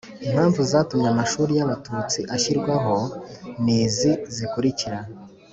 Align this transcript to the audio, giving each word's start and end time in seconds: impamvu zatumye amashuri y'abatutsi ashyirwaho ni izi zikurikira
impamvu 0.27 0.59
zatumye 0.71 1.07
amashuri 1.13 1.51
y'abatutsi 1.55 2.19
ashyirwaho 2.35 2.97
ni 3.63 3.73
izi 3.83 4.11
zikurikira 4.35 4.99